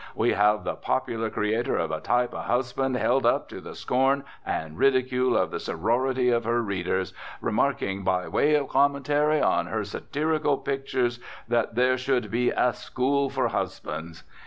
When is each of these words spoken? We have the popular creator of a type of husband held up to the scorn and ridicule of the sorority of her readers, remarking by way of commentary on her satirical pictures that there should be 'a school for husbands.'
We 0.15 0.31
have 0.33 0.63
the 0.63 0.73
popular 0.73 1.29
creator 1.29 1.77
of 1.77 1.91
a 1.91 1.99
type 1.99 2.33
of 2.33 2.45
husband 2.45 2.97
held 2.97 3.23
up 3.23 3.47
to 3.49 3.61
the 3.61 3.75
scorn 3.75 4.23
and 4.43 4.75
ridicule 4.75 5.37
of 5.37 5.51
the 5.51 5.59
sorority 5.59 6.29
of 6.31 6.43
her 6.43 6.59
readers, 6.63 7.13
remarking 7.39 8.03
by 8.03 8.27
way 8.27 8.55
of 8.55 8.67
commentary 8.69 9.43
on 9.43 9.67
her 9.67 9.83
satirical 9.83 10.57
pictures 10.57 11.19
that 11.47 11.75
there 11.75 11.99
should 11.99 12.31
be 12.31 12.49
'a 12.49 12.73
school 12.73 13.29
for 13.29 13.49
husbands.' 13.49 14.23